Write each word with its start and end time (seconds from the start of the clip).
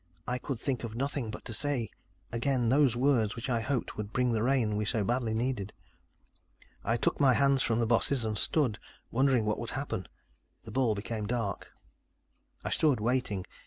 I 0.27 0.39
could 0.39 0.59
think 0.59 0.83
of 0.83 0.95
nothing 0.95 1.29
but 1.29 1.45
to 1.45 1.53
say 1.53 1.91
again 2.31 2.69
those 2.69 2.95
words 2.95 3.35
which 3.35 3.51
I 3.51 3.61
hoped 3.61 3.97
would 3.97 4.11
bring 4.11 4.31
the 4.33 4.41
rain 4.41 4.75
we 4.75 4.83
so 4.83 5.03
badly 5.03 5.35
needed. 5.35 5.73
I 6.83 6.97
took 6.97 7.19
my 7.19 7.35
hands 7.35 7.61
from 7.61 7.77
the 7.79 7.85
bosses 7.85 8.25
and 8.25 8.35
stood, 8.35 8.79
wondering 9.11 9.45
what 9.45 9.59
would 9.59 9.69
happen. 9.77 10.07
The 10.63 10.71
ball 10.71 10.95
became 10.95 11.27
dark. 11.27 11.71
"I 12.65 12.71
stood, 12.71 12.99
waiting. 12.99 13.45